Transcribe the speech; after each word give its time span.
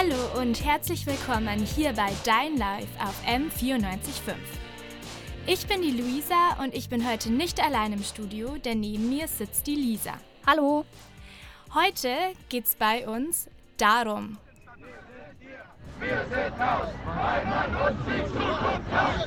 Hallo 0.00 0.40
und 0.40 0.64
herzlich 0.64 1.04
willkommen 1.04 1.58
hier 1.58 1.92
bei 1.92 2.08
Dein 2.24 2.56
Live 2.56 2.88
auf 3.00 3.14
M945. 3.26 4.32
Ich 5.46 5.66
bin 5.66 5.82
die 5.82 5.90
Luisa 5.90 6.56
und 6.62 6.74
ich 6.74 6.88
bin 6.88 7.06
heute 7.06 7.30
nicht 7.30 7.62
allein 7.62 7.92
im 7.92 8.02
Studio, 8.02 8.56
denn 8.64 8.80
neben 8.80 9.10
mir 9.10 9.28
sitzt 9.28 9.66
die 9.66 9.74
Lisa. 9.74 10.14
Hallo. 10.46 10.86
Heute 11.74 12.08
geht's 12.48 12.76
bei 12.76 13.06
uns 13.06 13.46
darum. 13.76 14.38
Wir 15.98 16.24
sind 16.30 16.58
Haus, 16.58 16.88
weil 17.04 17.44
man 17.44 17.76
uns 17.76 18.00
die 18.06 18.24
Zukunft 18.24 18.88
klaut. 18.88 19.26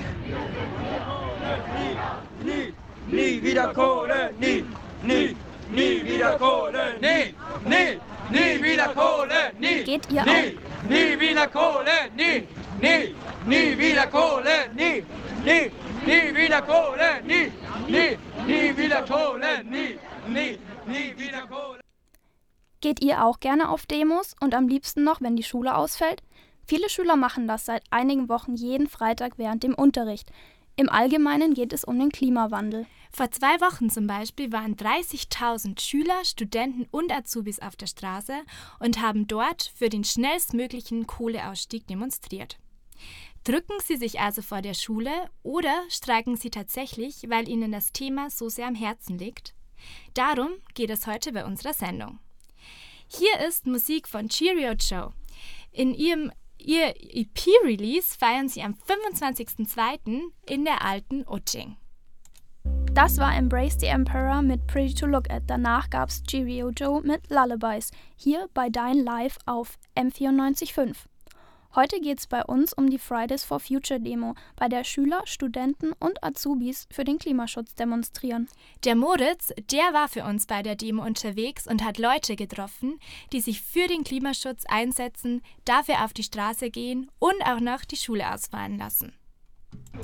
Nie, 2.43 2.73
nie, 3.11 3.15
nie 3.15 3.43
wieder 3.43 3.67
Kohle, 3.75 4.33
nie, 4.39 4.65
nie, 5.03 5.35
nie 5.69 6.03
wieder 6.03 6.35
Kohle, 6.39 6.95
nie, 6.99 7.35
nie, 7.69 7.99
nie 8.31 8.63
wieder 8.63 8.87
Kohle, 8.87 9.51
nie. 9.59 9.83
Geht 9.83 10.11
ihr 10.11 10.23
nie, 10.23 10.57
nie 10.89 11.19
wieder 11.19 11.47
Kohle, 11.47 12.09
nie, 12.15 12.47
nie, 12.81 13.15
nie 13.45 13.77
wieder 13.77 14.07
Kohle, 14.07 14.69
nie, 14.75 15.03
nie, 15.45 15.71
nie 16.05 16.35
wieder 16.35 16.61
Kohle, 16.61 17.21
nie, 17.25 17.51
nie, 17.87 18.17
nie 18.45 18.77
wieder 18.77 19.03
Kohle, 19.03 19.63
nie, 19.63 19.99
nie, 20.27 20.57
nie 20.87 21.17
wieder 21.17 21.47
Kohle. 21.47 21.79
Geht 22.81 23.01
ihr 23.01 23.23
auch 23.23 23.39
gerne 23.39 23.69
auf 23.69 23.85
Demos 23.85 24.35
und 24.41 24.53
am 24.53 24.67
liebsten 24.67 25.03
noch, 25.03 25.21
wenn 25.21 25.35
die 25.35 25.43
Schule 25.43 25.75
ausfällt? 25.75 26.21
Viele 26.65 26.89
Schüler 26.89 27.15
machen 27.15 27.47
das 27.47 27.65
seit 27.65 27.83
einigen 27.91 28.29
Wochen 28.29 28.55
jeden 28.55 28.87
Freitag 28.87 29.37
während 29.37 29.63
dem 29.63 29.73
Unterricht. 29.73 30.29
Im 30.75 30.89
Allgemeinen 30.89 31.53
geht 31.53 31.71
es 31.71 31.83
um 31.83 31.99
den 31.99 32.11
Klimawandel. 32.11 32.85
Vor 33.15 33.29
zwei 33.29 33.61
Wochen 33.61 33.91
zum 33.91 34.07
Beispiel 34.07 34.51
waren 34.51 34.75
30.000 34.75 35.79
Schüler, 35.79 36.25
Studenten 36.25 36.87
und 36.89 37.11
Azubis 37.11 37.59
auf 37.59 37.75
der 37.75 37.85
Straße 37.85 38.33
und 38.79 39.01
haben 39.01 39.27
dort 39.27 39.71
für 39.75 39.89
den 39.89 40.03
schnellstmöglichen 40.03 41.05
Kohleausstieg 41.05 41.85
demonstriert. 41.85 42.57
Drücken 43.43 43.75
Sie 43.83 43.97
sich 43.97 44.19
also 44.19 44.41
vor 44.41 44.63
der 44.63 44.73
Schule 44.73 45.11
oder 45.43 45.83
streiken 45.89 46.37
Sie 46.37 46.49
tatsächlich, 46.49 47.25
weil 47.27 47.47
Ihnen 47.47 47.71
das 47.71 47.91
Thema 47.91 48.31
so 48.31 48.49
sehr 48.49 48.65
am 48.65 48.73
Herzen 48.73 49.19
liegt? 49.19 49.53
Darum 50.15 50.49
geht 50.73 50.89
es 50.89 51.05
heute 51.05 51.33
bei 51.33 51.45
unserer 51.45 51.73
Sendung. 51.73 52.17
Hier 53.07 53.41
ist 53.47 53.67
Musik 53.67 54.07
von 54.07 54.27
Cheerio 54.27 54.71
Joe. 54.71 55.13
In 55.71 55.93
ihrem 55.93 56.31
ihr 56.57 56.95
EP-Release 56.97 58.17
feiern 58.17 58.49
sie 58.49 58.63
am 58.63 58.73
25.02. 58.73 60.21
in 60.47 60.65
der 60.65 60.83
alten 60.83 61.27
Utting. 61.27 61.77
Das 62.93 63.17
war 63.17 63.35
Embrace 63.35 63.79
the 63.79 63.87
Emperor 63.87 64.43
mit 64.43 64.67
Pretty 64.67 64.93
to 64.93 65.07
Look 65.07 65.27
at. 65.31 65.41
Danach 65.47 65.89
gab's 65.89 66.21
Cheerio 66.27 66.69
Joe 66.69 67.01
mit 67.01 67.27
Lullabies. 67.31 67.89
Hier 68.15 68.47
bei 68.53 68.69
Dein 68.69 69.03
Live 69.03 69.39
auf 69.47 69.79
M945. 69.95 70.95
Heute 71.73 71.99
geht 72.01 72.19
es 72.19 72.27
bei 72.27 72.43
uns 72.45 72.71
um 72.71 72.91
die 72.91 72.99
Fridays 72.99 73.43
for 73.43 73.59
Future 73.59 73.99
Demo, 73.99 74.35
bei 74.55 74.69
der 74.69 74.83
Schüler, 74.83 75.23
Studenten 75.25 75.93
und 75.99 76.23
Azubis 76.23 76.85
für 76.91 77.03
den 77.03 77.17
Klimaschutz 77.17 77.73
demonstrieren. 77.73 78.47
Der 78.85 78.95
Moritz, 78.95 79.51
der 79.71 79.91
war 79.91 80.07
für 80.07 80.23
uns 80.23 80.45
bei 80.45 80.61
der 80.61 80.75
Demo 80.75 81.03
unterwegs 81.03 81.65
und 81.65 81.83
hat 81.83 81.97
Leute 81.97 82.35
getroffen, 82.35 82.99
die 83.31 83.41
sich 83.41 83.63
für 83.63 83.87
den 83.87 84.03
Klimaschutz 84.03 84.65
einsetzen, 84.67 85.41
dafür 85.65 86.05
auf 86.05 86.13
die 86.13 86.21
Straße 86.21 86.69
gehen 86.69 87.09
und 87.17 87.41
auch 87.43 87.59
noch 87.59 87.85
die 87.85 87.97
Schule 87.97 88.31
ausfallen 88.31 88.77
lassen. 88.77 89.13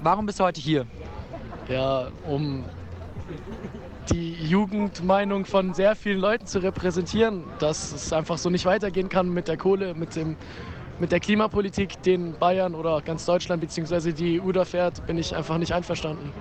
Warum 0.01 0.25
bist 0.25 0.39
du 0.39 0.43
heute 0.43 0.61
hier? 0.61 0.85
Ja, 1.67 2.07
um 2.27 2.63
die 4.09 4.33
Jugendmeinung 4.33 5.45
von 5.45 5.73
sehr 5.73 5.95
vielen 5.95 6.19
Leuten 6.19 6.45
zu 6.45 6.59
repräsentieren, 6.59 7.43
dass 7.59 7.91
es 7.91 8.13
einfach 8.13 8.37
so 8.37 8.49
nicht 8.49 8.65
weitergehen 8.65 9.09
kann 9.09 9.29
mit 9.29 9.47
der 9.47 9.57
Kohle, 9.57 9.93
mit 9.93 10.15
dem 10.15 10.37
mit 10.99 11.13
der 11.13 11.21
Klimapolitik, 11.21 12.01
den 12.03 12.33
Bayern 12.33 12.75
oder 12.75 13.01
ganz 13.01 13.25
Deutschland 13.25 13.61
bzw. 13.61 14.11
die 14.11 14.41
EU 14.41 14.51
da 14.51 14.65
fährt, 14.65 15.05
bin 15.07 15.17
ich 15.17 15.33
einfach 15.33 15.57
nicht 15.57 15.71
einverstanden. 15.73 16.33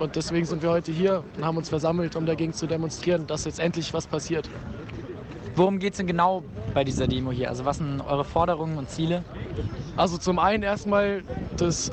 Und 0.00 0.16
deswegen 0.16 0.46
sind 0.46 0.62
wir 0.62 0.70
heute 0.70 0.90
hier 0.90 1.22
und 1.36 1.44
haben 1.44 1.56
uns 1.56 1.68
versammelt, 1.68 2.16
um 2.16 2.26
dagegen 2.26 2.52
zu 2.52 2.66
demonstrieren, 2.66 3.28
dass 3.28 3.44
jetzt 3.44 3.60
endlich 3.60 3.94
was 3.94 4.08
passiert. 4.08 4.50
Worum 5.54 5.78
geht 5.78 5.92
es 5.92 5.98
denn 5.98 6.08
genau 6.08 6.42
bei 6.74 6.82
dieser 6.82 7.06
Demo 7.06 7.30
hier? 7.30 7.48
Also 7.48 7.64
was 7.64 7.78
sind 7.78 8.00
eure 8.00 8.24
Forderungen 8.24 8.78
und 8.78 8.90
Ziele? 8.90 9.24
Also 9.96 10.18
zum 10.18 10.38
einen 10.40 10.62
erstmal 10.62 11.22
das 11.56 11.92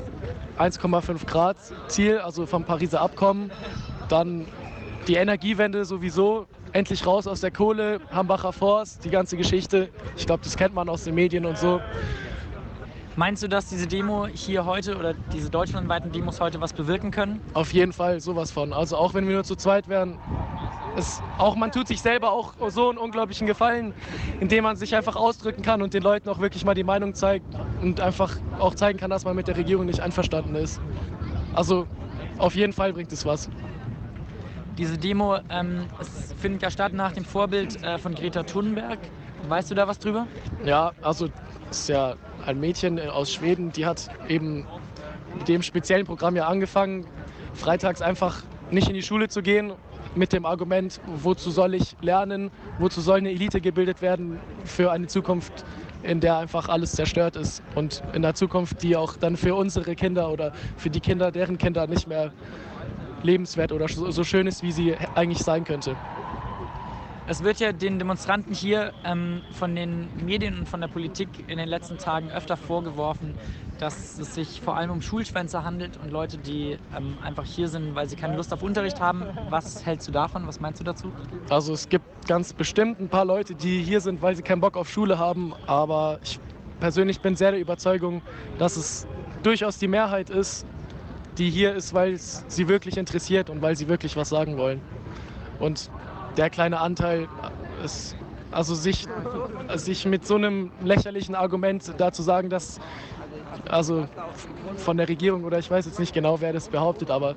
1,5 0.58 1.26
Grad 1.26 1.56
Ziel, 1.88 2.18
also 2.18 2.46
vom 2.46 2.64
Pariser 2.64 3.00
Abkommen. 3.00 3.50
Dann 4.08 4.46
die 5.06 5.14
Energiewende 5.14 5.84
sowieso, 5.84 6.46
endlich 6.72 7.06
raus 7.06 7.26
aus 7.26 7.40
der 7.40 7.50
Kohle, 7.50 8.00
Hambacher 8.10 8.52
Forst, 8.52 9.04
die 9.04 9.10
ganze 9.10 9.36
Geschichte. 9.36 9.88
Ich 10.16 10.26
glaube, 10.26 10.42
das 10.44 10.56
kennt 10.56 10.74
man 10.74 10.88
aus 10.88 11.04
den 11.04 11.14
Medien 11.14 11.46
und 11.46 11.58
so. 11.58 11.80
Meinst 13.18 13.42
du, 13.42 13.48
dass 13.48 13.68
diese 13.68 13.86
Demo 13.86 14.26
hier 14.26 14.66
heute 14.66 14.98
oder 14.98 15.14
diese 15.32 15.48
deutschlandweiten 15.48 16.12
Demos 16.12 16.38
heute 16.38 16.60
was 16.60 16.74
bewirken 16.74 17.10
können? 17.10 17.40
Auf 17.54 17.72
jeden 17.72 17.94
Fall 17.94 18.20
sowas 18.20 18.50
von. 18.50 18.74
Also 18.74 18.98
auch 18.98 19.14
wenn 19.14 19.26
wir 19.26 19.34
nur 19.34 19.44
zu 19.44 19.56
zweit 19.56 19.88
wären, 19.88 20.18
es, 20.96 21.22
auch 21.38 21.56
man 21.56 21.72
tut 21.72 21.88
sich 21.88 22.00
selber 22.00 22.32
auch 22.32 22.54
so 22.68 22.88
einen 22.88 22.98
unglaublichen 22.98 23.46
Gefallen, 23.46 23.94
indem 24.40 24.64
man 24.64 24.76
sich 24.76 24.94
einfach 24.94 25.16
ausdrücken 25.16 25.62
kann 25.62 25.82
und 25.82 25.94
den 25.94 26.02
Leuten 26.02 26.28
auch 26.28 26.38
wirklich 26.38 26.64
mal 26.64 26.74
die 26.74 26.84
Meinung 26.84 27.14
zeigt 27.14 27.46
und 27.82 28.00
einfach 28.00 28.36
auch 28.58 28.74
zeigen 28.74 28.98
kann, 28.98 29.10
dass 29.10 29.24
man 29.24 29.36
mit 29.36 29.48
der 29.48 29.56
Regierung 29.56 29.86
nicht 29.86 30.00
einverstanden 30.00 30.54
ist. 30.54 30.80
Also 31.54 31.86
auf 32.38 32.54
jeden 32.54 32.72
Fall 32.72 32.92
bringt 32.92 33.12
es 33.12 33.24
was. 33.24 33.48
Diese 34.78 34.98
Demo 34.98 35.38
ähm, 35.48 35.86
findet 36.38 36.62
ja 36.62 36.70
statt 36.70 36.92
nach 36.92 37.12
dem 37.12 37.24
Vorbild 37.24 37.82
äh, 37.82 37.98
von 37.98 38.14
Greta 38.14 38.42
Thunberg. 38.42 38.98
Weißt 39.48 39.70
du 39.70 39.74
da 39.74 39.88
was 39.88 39.98
drüber? 39.98 40.26
Ja, 40.64 40.92
also 41.02 41.28
es 41.70 41.80
ist 41.80 41.88
ja 41.88 42.16
ein 42.44 42.60
Mädchen 42.60 42.98
aus 43.08 43.32
Schweden, 43.32 43.72
die 43.72 43.86
hat 43.86 44.08
eben 44.28 44.66
mit 45.38 45.48
dem 45.48 45.62
speziellen 45.62 46.06
Programm 46.06 46.36
ja 46.36 46.46
angefangen, 46.46 47.06
freitags 47.54 48.02
einfach 48.02 48.42
nicht 48.70 48.88
in 48.88 48.94
die 48.94 49.02
Schule 49.02 49.28
zu 49.28 49.42
gehen 49.42 49.72
mit 50.16 50.32
dem 50.32 50.46
Argument, 50.46 51.00
wozu 51.06 51.50
soll 51.50 51.74
ich 51.74 51.94
lernen, 52.00 52.50
wozu 52.78 53.00
soll 53.00 53.18
eine 53.18 53.30
Elite 53.30 53.60
gebildet 53.60 54.02
werden 54.02 54.40
für 54.64 54.90
eine 54.90 55.06
Zukunft, 55.06 55.64
in 56.02 56.20
der 56.20 56.38
einfach 56.38 56.68
alles 56.68 56.92
zerstört 56.92 57.36
ist 57.36 57.62
und 57.74 58.02
in 58.12 58.22
der 58.22 58.34
Zukunft, 58.34 58.82
die 58.82 58.96
auch 58.96 59.16
dann 59.16 59.36
für 59.36 59.54
unsere 59.54 59.94
Kinder 59.94 60.30
oder 60.30 60.52
für 60.76 60.90
die 60.90 61.00
Kinder, 61.00 61.30
deren 61.30 61.58
Kinder 61.58 61.86
nicht 61.86 62.06
mehr 62.06 62.32
lebenswert 63.22 63.72
oder 63.72 63.88
so 63.88 64.24
schön 64.24 64.46
ist, 64.46 64.62
wie 64.62 64.72
sie 64.72 64.94
eigentlich 65.14 65.40
sein 65.42 65.64
könnte. 65.64 65.96
Es 67.28 67.42
wird 67.42 67.58
ja 67.58 67.72
den 67.72 67.98
Demonstranten 67.98 68.54
hier 68.54 68.92
ähm, 69.04 69.42
von 69.50 69.74
den 69.74 70.08
Medien 70.24 70.60
und 70.60 70.68
von 70.68 70.80
der 70.80 70.86
Politik 70.86 71.28
in 71.48 71.58
den 71.58 71.68
letzten 71.68 71.98
Tagen 71.98 72.30
öfter 72.30 72.56
vorgeworfen, 72.56 73.34
dass 73.80 74.16
es 74.20 74.36
sich 74.36 74.60
vor 74.60 74.76
allem 74.76 74.90
um 74.92 75.02
Schulschwänzer 75.02 75.64
handelt 75.64 75.96
und 75.96 76.12
Leute, 76.12 76.38
die 76.38 76.78
ähm, 76.96 77.18
einfach 77.24 77.44
hier 77.44 77.66
sind, 77.66 77.96
weil 77.96 78.08
sie 78.08 78.14
keine 78.14 78.36
Lust 78.36 78.52
auf 78.52 78.62
Unterricht 78.62 79.00
haben. 79.00 79.24
Was 79.50 79.84
hältst 79.84 80.06
du 80.06 80.12
davon? 80.12 80.46
Was 80.46 80.60
meinst 80.60 80.78
du 80.78 80.84
dazu? 80.84 81.12
Also 81.50 81.72
es 81.72 81.88
gibt 81.88 82.28
ganz 82.28 82.52
bestimmt 82.52 83.00
ein 83.00 83.08
paar 83.08 83.24
Leute, 83.24 83.56
die 83.56 83.82
hier 83.82 84.00
sind, 84.00 84.22
weil 84.22 84.36
sie 84.36 84.42
keinen 84.42 84.60
Bock 84.60 84.76
auf 84.76 84.88
Schule 84.88 85.18
haben. 85.18 85.52
Aber 85.66 86.20
ich 86.22 86.38
persönlich 86.78 87.18
bin 87.18 87.34
sehr 87.34 87.50
der 87.50 87.60
Überzeugung, 87.60 88.22
dass 88.58 88.76
es 88.76 89.04
durchaus 89.42 89.78
die 89.78 89.88
Mehrheit 89.88 90.30
ist, 90.30 90.64
die 91.38 91.50
hier 91.50 91.74
ist, 91.74 91.92
weil 91.92 92.12
es 92.12 92.44
sie 92.46 92.68
wirklich 92.68 92.96
interessiert 92.96 93.50
und 93.50 93.62
weil 93.62 93.74
sie 93.74 93.88
wirklich 93.88 94.16
was 94.16 94.28
sagen 94.28 94.56
wollen. 94.58 94.80
Und 95.58 95.90
der 96.36 96.50
kleine 96.50 96.80
Anteil 96.80 97.28
ist, 97.84 98.16
also 98.50 98.74
sich, 98.74 99.06
sich 99.74 100.06
mit 100.06 100.26
so 100.26 100.36
einem 100.36 100.70
lächerlichen 100.82 101.34
Argument 101.34 101.94
dazu 101.98 102.22
sagen, 102.22 102.50
dass 102.50 102.80
also 103.68 104.06
von 104.76 104.96
der 104.96 105.08
Regierung 105.08 105.44
oder 105.44 105.58
ich 105.58 105.70
weiß 105.70 105.86
jetzt 105.86 105.98
nicht 105.98 106.14
genau, 106.14 106.40
wer 106.40 106.52
das 106.52 106.68
behauptet, 106.68 107.10
aber 107.10 107.36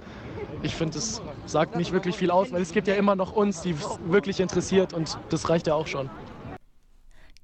ich 0.61 0.75
finde, 0.75 0.97
es 0.97 1.21
sagt 1.45 1.75
nicht 1.75 1.91
wirklich 1.91 2.17
viel 2.17 2.31
aus, 2.31 2.51
weil 2.51 2.61
es 2.61 2.73
gibt 2.73 2.87
ja 2.87 2.95
immer 2.95 3.15
noch 3.15 3.33
uns, 3.33 3.61
die 3.61 3.71
es 3.71 3.99
wirklich 4.05 4.39
interessiert 4.39 4.93
und 4.93 5.17
das 5.29 5.49
reicht 5.49 5.67
ja 5.67 5.75
auch 5.75 5.87
schon. 5.87 6.09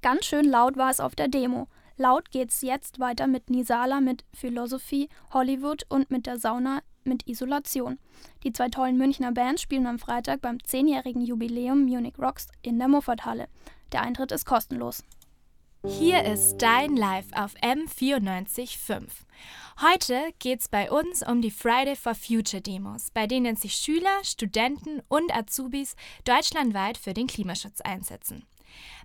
Ganz 0.02 0.26
schön 0.26 0.44
laut 0.44 0.76
war 0.76 0.90
es 0.90 1.00
auf 1.00 1.14
der 1.14 1.28
Demo. 1.28 1.66
Laut 1.98 2.30
geht's 2.30 2.60
jetzt 2.60 3.00
weiter 3.00 3.26
mit 3.26 3.48
Nisala, 3.48 4.00
mit 4.00 4.24
Philosophie, 4.34 5.08
Hollywood 5.32 5.84
und 5.88 6.10
mit 6.10 6.26
der 6.26 6.38
Sauna 6.38 6.82
mit 7.04 7.26
Isolation. 7.26 7.98
Die 8.42 8.52
zwei 8.52 8.68
tollen 8.68 8.98
Münchner 8.98 9.32
Bands 9.32 9.62
spielen 9.62 9.86
am 9.86 9.98
Freitag 9.98 10.42
beim 10.42 10.62
zehnjährigen 10.62 11.22
Jubiläum 11.22 11.84
Munich 11.84 12.18
Rocks 12.18 12.48
in 12.62 12.78
der 12.78 12.88
Muffathalle. 12.88 13.48
Der 13.92 14.02
Eintritt 14.02 14.32
ist 14.32 14.44
kostenlos. 14.44 15.04
Hier 15.86 16.24
ist 16.24 16.58
dein 16.58 16.96
Live 16.96 17.26
auf 17.32 17.54
M945. 17.62 19.08
Heute 19.80 20.20
geht's 20.40 20.68
bei 20.68 20.90
uns 20.90 21.22
um 21.22 21.40
die 21.40 21.50
Friday 21.50 21.94
for 21.94 22.14
Future 22.14 22.60
Demos, 22.60 23.10
bei 23.12 23.26
denen 23.26 23.56
sich 23.56 23.76
Schüler, 23.76 24.24
Studenten 24.24 25.00
und 25.08 25.34
Azubis 25.34 25.94
deutschlandweit 26.24 26.98
für 26.98 27.14
den 27.14 27.28
Klimaschutz 27.28 27.80
einsetzen. 27.82 28.44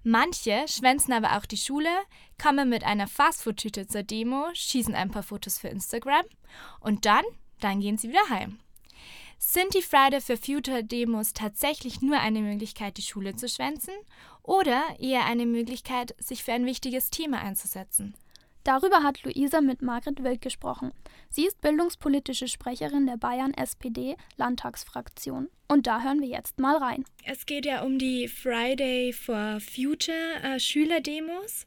Manche 0.04 0.66
schwänzen 0.68 1.14
aber 1.14 1.38
auch 1.38 1.46
die 1.46 1.58
Schule, 1.58 1.90
kommen 2.42 2.70
mit 2.70 2.84
einer 2.84 3.08
Fastfood-Tüte 3.08 3.88
zur 3.88 4.04
Demo, 4.04 4.48
schießen 4.54 4.96
ein 4.96 5.12
paar 5.12 5.24
Fotos 5.24 5.60
für 5.60 5.68
Instagram 5.68 6.26
und 6.80 7.06
dann, 7.06 7.24
dann 7.60 7.80
gehen 7.80 7.98
sie 7.98 8.10
wieder 8.10 8.30
heim. 8.30 8.60
Sind 9.38 9.74
die 9.74 9.82
Friday 9.82 10.22
for 10.22 10.38
Future 10.38 10.84
Demos 10.84 11.34
tatsächlich 11.34 12.02
nur 12.02 12.20
eine 12.20 12.42
Möglichkeit, 12.42 12.98
die 12.98 13.02
Schule 13.02 13.36
zu 13.36 13.50
schwänzen 13.50 13.94
oder 14.44 14.84
eher 15.00 15.26
eine 15.26 15.48
Möglichkeit, 15.48 16.16
sich 16.20 16.44
für 16.44 16.54
ein 16.54 16.66
wichtiges 16.66 17.10
Thema 17.10 17.40
einzusetzen? 17.42 18.16
Darüber 18.64 19.02
hat 19.02 19.24
Luisa 19.24 19.60
mit 19.60 19.82
Margret 19.82 20.24
Wild 20.24 20.42
gesprochen. 20.42 20.92
Sie 21.30 21.48
ist 21.48 21.62
bildungspolitische 21.62 22.48
Sprecherin 22.48 23.08
der 23.08 23.18
Bayern 23.18 23.54
SPD 23.54 24.16
Landtagsfraktion. 24.36 25.50
Und 25.72 25.88
da 25.88 26.04
hören 26.04 26.20
wir 26.20 26.28
jetzt 26.28 26.60
mal 26.60 26.76
rein. 26.76 27.06
Es 27.24 27.46
geht 27.46 27.66
ja 27.66 27.84
um 27.84 27.98
die 27.98 28.28
Friday 28.28 29.14
for 29.14 29.60
Future 29.62 30.18
äh, 30.44 30.60
Schülerdemos. 30.60 31.66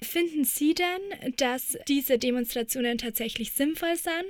Finden 0.00 0.44
Sie 0.44 0.72
denn, 0.72 1.34
dass 1.36 1.78
diese 1.86 2.18
Demonstrationen 2.18 2.96
tatsächlich 2.96 3.52
sinnvoll 3.52 3.96
sind 3.96 4.24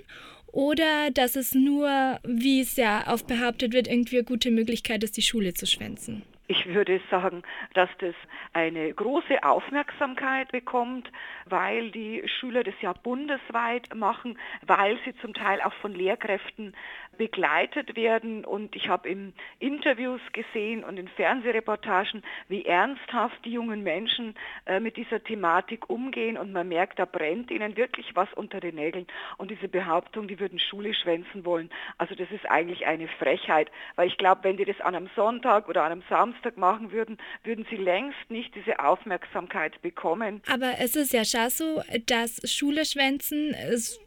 oder 0.48 1.12
dass 1.12 1.36
es 1.36 1.54
nur, 1.54 2.18
wie 2.24 2.62
es 2.62 2.76
ja 2.76 3.04
oft 3.06 3.28
behauptet 3.28 3.72
wird, 3.72 3.86
irgendwie 3.86 4.16
eine 4.16 4.24
gute 4.24 4.50
Möglichkeit 4.50 5.04
ist, 5.04 5.16
die 5.16 5.22
Schule 5.22 5.54
zu 5.54 5.66
schwänzen? 5.66 6.24
Ich 6.48 6.66
würde 6.66 7.00
sagen, 7.08 7.44
dass 7.74 7.90
das 7.98 8.16
eine 8.54 8.92
große 8.92 9.44
Aufmerksamkeit 9.44 10.50
bekommt, 10.50 11.08
weil 11.52 11.90
die 11.90 12.22
Schüler 12.40 12.64
das 12.64 12.74
ja 12.80 12.94
bundesweit 12.94 13.94
machen, 13.94 14.38
weil 14.66 14.98
sie 15.04 15.14
zum 15.18 15.34
Teil 15.34 15.60
auch 15.60 15.74
von 15.74 15.94
Lehrkräften 15.94 16.74
begleitet 17.18 17.94
werden. 17.94 18.44
Und 18.44 18.74
ich 18.74 18.88
habe 18.88 19.08
in 19.08 19.34
Interviews 19.58 20.20
gesehen 20.32 20.82
und 20.82 20.96
in 20.96 21.08
Fernsehreportagen, 21.08 22.22
wie 22.48 22.64
ernsthaft 22.64 23.44
die 23.44 23.52
jungen 23.52 23.82
Menschen 23.82 24.34
äh, 24.64 24.80
mit 24.80 24.96
dieser 24.96 25.22
Thematik 25.22 25.90
umgehen. 25.90 26.38
Und 26.38 26.52
man 26.52 26.68
merkt, 26.68 26.98
da 26.98 27.04
brennt 27.04 27.50
ihnen 27.50 27.76
wirklich 27.76 28.16
was 28.16 28.32
unter 28.32 28.60
den 28.60 28.76
Nägeln. 28.76 29.06
Und 29.36 29.50
diese 29.50 29.68
Behauptung, 29.68 30.26
die 30.28 30.40
würden 30.40 30.58
Schule 30.58 30.94
schwänzen 30.94 31.44
wollen, 31.44 31.70
also 31.98 32.14
das 32.14 32.30
ist 32.30 32.50
eigentlich 32.50 32.86
eine 32.86 33.08
Frechheit. 33.08 33.70
Weil 33.96 34.08
ich 34.08 34.16
glaube, 34.16 34.44
wenn 34.44 34.56
die 34.56 34.64
das 34.64 34.80
an 34.80 34.94
einem 34.94 35.10
Sonntag 35.14 35.68
oder 35.68 35.82
an 35.82 35.92
einem 35.92 36.02
Samstag 36.08 36.56
machen 36.56 36.92
würden, 36.92 37.18
würden 37.44 37.66
sie 37.68 37.76
längst 37.76 38.30
nicht 38.30 38.54
diese 38.54 38.78
Aufmerksamkeit 38.78 39.82
bekommen. 39.82 40.40
Aber 40.50 40.78
es 40.78 40.96
ist 40.96 41.12
ja 41.12 41.26
schon 41.26 41.41
so, 41.50 41.82
dass 42.06 42.40
Schule 42.50 42.84
schwänzen 42.84 43.54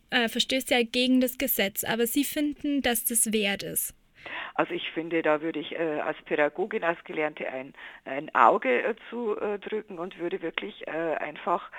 äh, 0.10 0.30
verstößt 0.30 0.70
ja 0.70 0.84
gegen 0.84 1.22
das 1.22 1.38
Gesetz, 1.38 1.84
aber 1.84 2.08
Sie 2.08 2.24
finden, 2.24 2.82
dass 2.82 3.06
das 3.06 3.32
wert 3.32 3.64
ist. 3.64 3.94
Also 4.54 4.74
ich 4.74 4.90
finde, 4.92 5.22
da 5.22 5.42
würde 5.42 5.60
ich 5.60 5.78
äh, 5.78 6.00
als 6.00 6.22
Pädagogin, 6.24 6.84
als 6.84 7.04
Gelernte 7.04 7.48
ein, 7.48 7.74
ein 8.06 8.34
Auge 8.34 8.84
äh, 8.84 8.96
zudrücken 9.10 10.00
und 10.00 10.18
würde 10.20 10.42
wirklich 10.42 10.88
äh, 10.88 11.16
einfach 11.16 11.70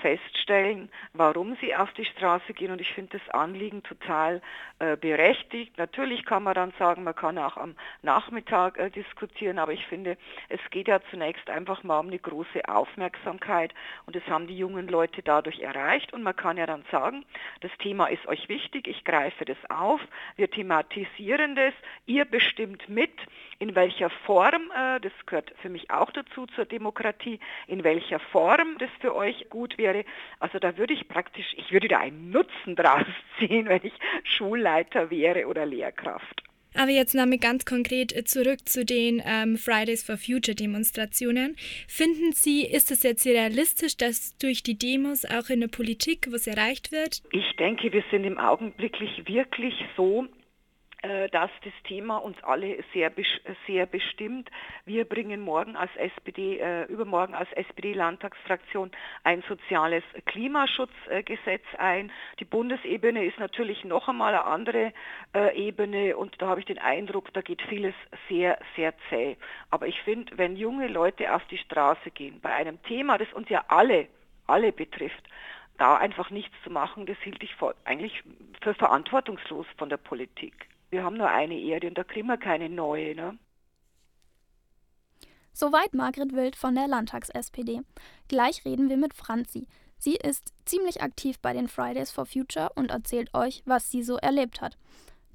feststellen, 0.00 0.90
warum 1.12 1.56
sie 1.60 1.74
auf 1.74 1.92
die 1.92 2.04
Straße 2.04 2.52
gehen. 2.54 2.72
Und 2.72 2.80
ich 2.80 2.92
finde 2.92 3.18
das 3.18 3.34
Anliegen 3.34 3.82
total 3.82 4.40
äh, 4.78 4.96
berechtigt. 4.96 5.76
Natürlich 5.78 6.24
kann 6.24 6.42
man 6.42 6.54
dann 6.54 6.72
sagen, 6.78 7.04
man 7.04 7.14
kann 7.14 7.38
auch 7.38 7.56
am 7.56 7.76
Nachmittag 8.02 8.78
äh, 8.78 8.90
diskutieren, 8.90 9.58
aber 9.58 9.72
ich 9.72 9.84
finde, 9.86 10.16
es 10.48 10.60
geht 10.70 10.88
ja 10.88 11.00
zunächst 11.10 11.48
einfach 11.50 11.82
mal 11.82 12.00
um 12.00 12.08
eine 12.08 12.18
große 12.18 12.68
Aufmerksamkeit 12.68 13.72
und 14.06 14.16
das 14.16 14.26
haben 14.26 14.46
die 14.46 14.56
jungen 14.56 14.88
Leute 14.88 15.22
dadurch 15.22 15.60
erreicht. 15.60 16.12
Und 16.12 16.22
man 16.22 16.36
kann 16.36 16.56
ja 16.56 16.66
dann 16.66 16.84
sagen, 16.90 17.24
das 17.60 17.70
Thema 17.78 18.06
ist 18.06 18.26
euch 18.26 18.48
wichtig, 18.48 18.88
ich 18.88 19.04
greife 19.04 19.44
das 19.44 19.58
auf, 19.68 20.00
wir 20.36 20.50
thematisieren 20.50 21.54
das, 21.54 21.74
ihr 22.06 22.24
bestimmt 22.24 22.88
mit, 22.88 23.12
in 23.58 23.74
welcher 23.74 24.10
Form, 24.10 24.70
äh, 24.76 25.00
das 25.00 25.12
gehört 25.26 25.52
für 25.62 25.68
mich 25.68 25.90
auch 25.90 26.10
dazu 26.10 26.46
zur 26.54 26.64
Demokratie, 26.64 27.38
in 27.66 27.84
welcher 27.84 28.18
Form 28.18 28.76
das 28.78 28.90
für 29.00 29.14
euch 29.14 29.48
gut 29.50 29.78
wäre. 29.78 30.04
Also 30.40 30.58
da 30.58 30.76
würde 30.76 30.94
ich 30.94 31.08
praktisch, 31.08 31.54
ich 31.56 31.72
würde 31.72 31.88
da 31.88 31.98
einen 31.98 32.30
Nutzen 32.30 32.76
draus 32.76 33.06
ziehen, 33.38 33.68
wenn 33.68 33.84
ich 33.84 33.94
Schulleiter 34.24 35.10
wäre 35.10 35.46
oder 35.46 35.66
Lehrkraft. 35.66 36.42
Aber 36.74 36.90
jetzt 36.90 37.14
nochmal 37.14 37.38
ganz 37.38 37.64
konkret 37.64 38.16
äh, 38.16 38.24
zurück 38.24 38.66
zu 38.66 38.84
den 38.84 39.22
ähm, 39.26 39.56
Fridays 39.56 40.02
for 40.02 40.16
Future 40.16 40.54
Demonstrationen. 40.54 41.56
Finden 41.86 42.32
Sie, 42.32 42.64
ist 42.64 42.90
es 42.90 43.02
jetzt 43.02 43.26
realistisch, 43.26 43.96
dass 43.96 44.36
durch 44.38 44.62
die 44.62 44.78
Demos 44.78 45.24
auch 45.24 45.50
in 45.50 45.60
der 45.60 45.68
Politik 45.68 46.28
was 46.30 46.46
erreicht 46.46 46.90
wird? 46.90 47.22
Ich 47.30 47.56
denke, 47.56 47.92
wir 47.92 48.02
sind 48.10 48.24
im 48.24 48.38
Augenblick 48.38 48.98
wirklich 49.26 49.74
so 49.96 50.26
dass 51.02 51.50
das 51.64 51.72
Thema 51.84 52.18
uns 52.18 52.36
alle 52.44 52.78
sehr, 52.92 53.10
sehr 53.66 53.86
bestimmt. 53.86 54.48
Wir 54.84 55.04
bringen 55.04 55.40
morgen 55.40 55.74
als 55.74 55.90
SPD, 55.96 56.58
äh, 56.58 56.84
übermorgen 56.84 57.34
als 57.34 57.50
SPD-Landtagsfraktion 57.52 58.92
ein 59.24 59.42
soziales 59.48 60.04
Klimaschutzgesetz 60.26 61.64
ein. 61.78 62.12
Die 62.38 62.44
Bundesebene 62.44 63.24
ist 63.24 63.38
natürlich 63.40 63.84
noch 63.84 64.08
einmal 64.08 64.34
eine 64.34 64.44
andere 64.44 64.92
äh, 65.34 65.56
Ebene 65.56 66.16
und 66.16 66.40
da 66.40 66.46
habe 66.46 66.60
ich 66.60 66.66
den 66.66 66.78
Eindruck, 66.78 67.32
da 67.32 67.40
geht 67.40 67.62
vieles 67.62 67.94
sehr, 68.28 68.58
sehr 68.76 68.94
zäh. 69.08 69.36
Aber 69.70 69.88
ich 69.88 70.00
finde, 70.02 70.38
wenn 70.38 70.56
junge 70.56 70.86
Leute 70.86 71.34
auf 71.34 71.44
die 71.46 71.58
Straße 71.58 72.12
gehen, 72.12 72.40
bei 72.40 72.54
einem 72.54 72.80
Thema, 72.84 73.18
das 73.18 73.32
uns 73.32 73.48
ja 73.48 73.64
alle, 73.68 74.06
alle 74.46 74.72
betrifft, 74.72 75.22
da 75.78 75.96
einfach 75.96 76.30
nichts 76.30 76.54
zu 76.62 76.70
machen, 76.70 77.06
das 77.06 77.18
hielt 77.24 77.42
ich 77.42 77.54
vor, 77.56 77.74
eigentlich 77.84 78.22
für 78.60 78.74
verantwortungslos 78.74 79.66
von 79.76 79.88
der 79.88 79.96
Politik 79.96 80.68
wir 80.92 81.02
haben 81.02 81.16
nur 81.16 81.28
eine 81.28 81.58
Erde 81.58 81.88
und 81.88 81.98
da 81.98 82.04
kriegen 82.04 82.28
wir 82.28 82.36
keine 82.36 82.68
neue. 82.68 83.14
Ne? 83.14 83.38
Soweit 85.54 85.94
Margret 85.94 86.32
Wild 86.34 86.54
von 86.54 86.74
der 86.74 86.86
Landtags-SPD. 86.86 87.80
Gleich 88.28 88.64
reden 88.64 88.88
wir 88.88 88.98
mit 88.98 89.14
Franzi. 89.14 89.66
Sie 89.98 90.16
ist 90.16 90.52
ziemlich 90.66 91.02
aktiv 91.02 91.38
bei 91.40 91.52
den 91.54 91.68
Fridays 91.68 92.10
for 92.10 92.26
Future 92.26 92.70
und 92.74 92.90
erzählt 92.90 93.32
euch, 93.34 93.62
was 93.64 93.90
sie 93.90 94.02
so 94.02 94.16
erlebt 94.16 94.60
hat. 94.60 94.76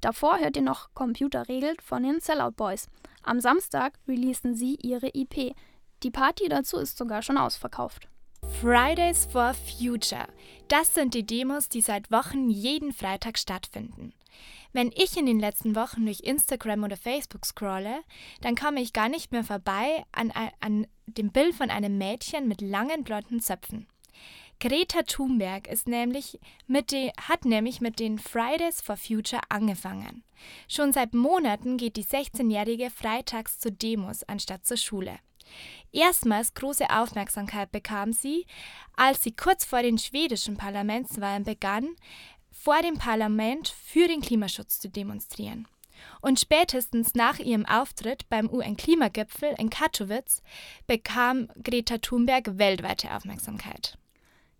Davor 0.00 0.38
hört 0.38 0.56
ihr 0.56 0.62
noch 0.62 0.94
Computer 0.94 1.48
regelt 1.48 1.82
von 1.82 2.04
den 2.04 2.20
Sellout 2.20 2.52
Boys. 2.52 2.88
Am 3.22 3.40
Samstag 3.40 3.98
releasen 4.06 4.54
sie 4.54 4.76
ihre 4.80 5.08
IP. 5.12 5.56
Die 6.04 6.10
Party 6.10 6.48
dazu 6.48 6.78
ist 6.78 6.96
sogar 6.96 7.22
schon 7.22 7.36
ausverkauft. 7.36 8.08
Fridays 8.60 9.26
for 9.26 9.54
Future. 9.54 10.26
Das 10.68 10.94
sind 10.94 11.14
die 11.14 11.24
Demos, 11.24 11.68
die 11.68 11.80
seit 11.80 12.10
Wochen 12.10 12.50
jeden 12.50 12.92
Freitag 12.92 13.38
stattfinden. 13.38 14.12
Wenn 14.72 14.92
ich 14.94 15.16
in 15.16 15.26
den 15.26 15.40
letzten 15.40 15.74
Wochen 15.74 16.04
durch 16.04 16.20
Instagram 16.20 16.84
oder 16.84 16.96
Facebook 16.96 17.46
scrolle, 17.46 18.00
dann 18.40 18.54
komme 18.54 18.80
ich 18.80 18.92
gar 18.92 19.08
nicht 19.08 19.32
mehr 19.32 19.44
vorbei 19.44 20.04
an, 20.12 20.32
an 20.60 20.86
dem 21.06 21.30
Bild 21.30 21.54
von 21.54 21.70
einem 21.70 21.98
Mädchen 21.98 22.48
mit 22.48 22.60
langen 22.60 23.04
blonden 23.04 23.40
Zöpfen. 23.40 23.86
Greta 24.60 25.02
Thunberg 25.02 25.68
ist 25.68 25.86
nämlich 25.86 26.40
mit 26.66 26.90
de, 26.90 27.12
hat 27.28 27.44
nämlich 27.44 27.80
mit 27.80 28.00
den 28.00 28.18
Fridays 28.18 28.80
for 28.80 28.96
Future 28.96 29.42
angefangen. 29.48 30.24
Schon 30.66 30.92
seit 30.92 31.14
Monaten 31.14 31.76
geht 31.76 31.96
die 31.96 32.04
16-Jährige 32.04 32.90
freitags 32.90 33.60
zu 33.60 33.70
Demos 33.70 34.24
anstatt 34.24 34.66
zur 34.66 34.76
Schule. 34.76 35.20
Erstmals 35.92 36.54
große 36.54 36.90
Aufmerksamkeit 36.90 37.72
bekam 37.72 38.12
sie, 38.12 38.46
als 38.96 39.22
sie 39.22 39.32
kurz 39.32 39.64
vor 39.64 39.82
den 39.82 39.98
schwedischen 39.98 40.56
Parlamentswahlen 40.56 41.44
begann, 41.44 41.96
vor 42.50 42.82
dem 42.82 42.98
Parlament 42.98 43.68
für 43.68 44.08
den 44.08 44.20
Klimaschutz 44.20 44.80
zu 44.80 44.88
demonstrieren. 44.88 45.66
Und 46.20 46.38
spätestens 46.38 47.14
nach 47.14 47.38
ihrem 47.38 47.66
Auftritt 47.66 48.28
beim 48.28 48.48
UN-Klimagipfel 48.50 49.54
in 49.58 49.70
Katowice 49.70 50.42
bekam 50.86 51.48
Greta 51.62 51.98
Thunberg 51.98 52.58
weltweite 52.58 53.14
Aufmerksamkeit. 53.14 53.98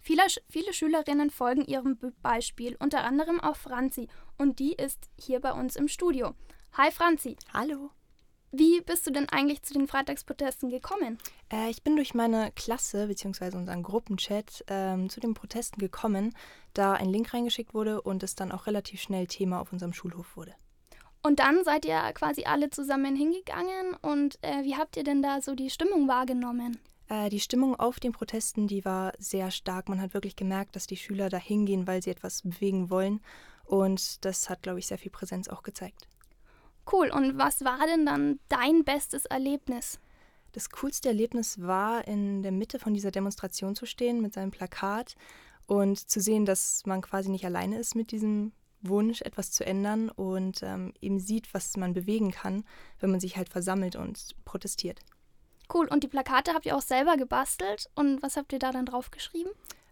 Viele, 0.01 0.23
viele 0.49 0.73
Schülerinnen 0.73 1.31
folgen 1.31 1.65
ihrem 1.65 1.99
Beispiel, 2.23 2.77
unter 2.79 3.05
anderem 3.05 3.41
auch 3.41 3.57
Franzi, 3.57 4.09
und 4.39 4.59
die 4.59 4.73
ist 4.73 5.11
hier 5.19 5.41
bei 5.41 5.53
uns 5.53 5.77
im 5.77 5.89
Studio. 5.89 6.35
Hi 6.73 6.91
Franzi. 6.91 7.37
Hallo. 7.53 7.91
Wie 8.51 8.81
bist 8.81 9.07
du 9.07 9.11
denn 9.11 9.29
eigentlich 9.29 9.63
zu 9.63 9.75
den 9.75 9.87
Freitagsprotesten 9.87 10.71
gekommen? 10.71 11.19
Äh, 11.53 11.69
ich 11.69 11.83
bin 11.83 11.97
durch 11.97 12.15
meine 12.15 12.51
Klasse 12.53 13.07
bzw. 13.07 13.57
unseren 13.57 13.83
Gruppenchat 13.83 14.65
ähm, 14.69 15.11
zu 15.11 15.21
den 15.21 15.35
Protesten 15.35 15.79
gekommen, 15.79 16.35
da 16.73 16.95
ein 16.95 17.11
Link 17.11 17.35
reingeschickt 17.35 17.75
wurde 17.75 18.01
und 18.01 18.23
es 18.23 18.35
dann 18.35 18.51
auch 18.51 18.67
relativ 18.67 19.03
schnell 19.03 19.27
Thema 19.27 19.61
auf 19.61 19.73
unserem 19.73 19.93
Schulhof 19.93 20.37
wurde. 20.37 20.55
Und 21.23 21.41
dann 21.41 21.63
seid 21.63 21.85
ihr 21.85 22.01
quasi 22.15 22.45
alle 22.45 22.71
zusammen 22.71 23.17
hingegangen 23.17 23.95
und 24.01 24.39
äh, 24.43 24.63
wie 24.63 24.77
habt 24.77 24.97
ihr 24.97 25.05
denn 25.05 25.21
da 25.21 25.43
so 25.43 25.55
die 25.55 25.69
Stimmung 25.69 26.09
wahrgenommen? 26.09 26.79
Äh, 27.09 27.29
die 27.29 27.41
Stimmung 27.41 27.79
auf 27.79 28.01
den 28.01 28.13
Protesten, 28.13 28.67
die 28.67 28.85
war 28.85 29.13
sehr 29.19 29.51
stark. 29.51 29.91
Man 29.91 30.01
hat 30.01 30.15
wirklich 30.15 30.37
gemerkt, 30.37 30.75
dass 30.75 30.87
die 30.87 30.97
Schüler 30.97 31.29
da 31.29 31.39
hingehen, 31.39 31.87
weil 31.87 32.03
sie 32.03 32.11
etwas 32.11 32.43
bewegen 32.43 32.89
wollen. 32.89 33.21
Und 33.65 34.25
das 34.25 34.49
hat, 34.49 34.63
glaube 34.63 34.79
ich, 34.79 34.87
sehr 34.87 34.97
viel 34.97 35.11
Präsenz 35.11 35.49
auch 35.49 35.63
gezeigt. 35.63 36.09
Cool. 36.91 37.11
Und 37.11 37.39
was 37.39 37.65
war 37.65 37.87
denn 37.87 38.07
dann 38.07 38.41
dein 38.49 38.85
bestes 38.85 39.27
Erlebnis? 39.27 40.01
Das 40.53 40.71
coolste 40.71 41.09
Erlebnis 41.09 41.61
war, 41.61 42.07
in 42.09 42.43
der 42.43 42.53
Mitte 42.53 42.79
von 42.79 42.95
dieser 42.95 43.11
Demonstration 43.11 43.75
zu 43.75 43.87
stehen 43.87 44.23
mit 44.23 44.33
seinem 44.33 44.51
Plakat 44.51 45.15
und 45.67 46.11
zu 46.11 46.21
sehen, 46.21 46.47
dass 46.47 46.87
man 46.87 47.03
quasi 47.03 47.29
nicht 47.29 47.45
alleine 47.45 47.79
ist 47.79 47.95
mit 47.95 48.11
diesem 48.11 48.53
Wunsch, 48.81 49.23
etwas 49.23 49.51
zu 49.51 49.67
ändern 49.67 50.09
und 50.09 50.63
ähm, 50.63 50.95
eben 51.01 51.19
sieht, 51.19 51.53
was 51.53 51.77
man 51.77 51.93
bewegen 51.93 52.31
kann, 52.31 52.65
wenn 53.01 53.11
man 53.11 53.21
sich 53.21 53.37
halt 53.37 53.49
versammelt 53.49 53.97
und 53.97 54.35
protestiert. 54.45 55.01
Cool. 55.73 55.87
Und 55.89 56.05
die 56.05 56.09
Plakate 56.09 56.55
habt 56.55 56.65
ihr 56.65 56.77
auch 56.77 56.83
selber 56.83 57.17
gebastelt. 57.17 57.91
Und 57.95 58.23
was 58.23 58.37
habt 58.37 58.53
ihr 58.53 58.59
da 58.59 58.73
dann 58.73 58.87
drauf 58.87 59.11
geschrieben? 59.11 59.51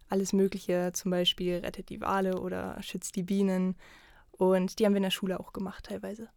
Alles 0.09 0.33
Mögliche, 0.33 0.93
zum 0.95 1.11
Beispiel 1.11 1.57
rettet 1.57 1.91
die 1.91 2.01
Wale 2.01 2.41
oder 2.41 2.81
schützt 2.83 3.17
die 3.17 3.25
Bienen. 3.25 3.77
Und 4.31 4.79
die 4.79 4.87
haben 4.87 4.93
wir 4.93 4.99
in 4.99 5.03
der 5.03 5.11
Schule 5.11 5.39
auch 5.39 5.53
gemacht 5.53 5.85
teilweise. 5.85 6.29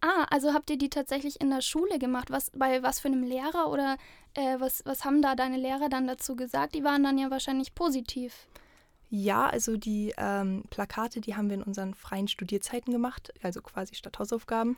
Ah, 0.00 0.26
also 0.30 0.52
habt 0.52 0.70
ihr 0.70 0.78
die 0.78 0.90
tatsächlich 0.90 1.40
in 1.40 1.50
der 1.50 1.62
Schule 1.62 1.98
gemacht? 1.98 2.30
Was, 2.30 2.50
bei 2.54 2.82
was 2.82 3.00
für 3.00 3.08
einem 3.08 3.22
Lehrer 3.22 3.70
oder 3.70 3.96
äh, 4.34 4.60
was, 4.60 4.82
was 4.84 5.04
haben 5.04 5.22
da 5.22 5.34
deine 5.34 5.56
Lehrer 5.56 5.88
dann 5.88 6.06
dazu 6.06 6.36
gesagt? 6.36 6.74
Die 6.74 6.84
waren 6.84 7.02
dann 7.02 7.18
ja 7.18 7.30
wahrscheinlich 7.30 7.74
positiv. 7.74 8.46
Ja, 9.08 9.46
also 9.46 9.76
die 9.76 10.12
ähm, 10.18 10.64
Plakate, 10.68 11.20
die 11.20 11.36
haben 11.36 11.48
wir 11.48 11.54
in 11.54 11.62
unseren 11.62 11.94
freien 11.94 12.26
Studierzeiten 12.26 12.92
gemacht, 12.92 13.32
also 13.42 13.62
quasi 13.62 13.94
statt 13.94 14.18
Hausaufgaben. 14.18 14.76